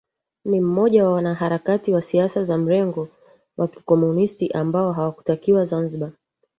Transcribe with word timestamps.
Ni 0.45 0.61
mmoja 0.61 1.05
wa 1.05 1.13
wanaharakati 1.13 1.93
wa 1.93 2.01
siasa 2.01 2.43
za 2.43 2.57
mrengo 2.57 3.07
wa 3.57 3.67
Kikomunisti 3.67 4.49
ambao 4.51 4.93
hawakutakiwa 4.93 5.65
Zanzibar 5.65 6.11